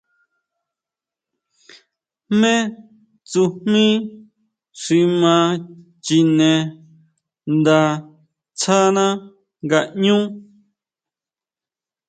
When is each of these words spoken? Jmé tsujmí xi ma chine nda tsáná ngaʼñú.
Jmé 2.35 2.53
tsujmí 3.29 3.85
xi 4.81 4.99
ma 5.21 5.35
chine 6.05 6.51
nda 7.55 7.79
tsáná 8.59 9.05
ngaʼñú. 9.65 10.17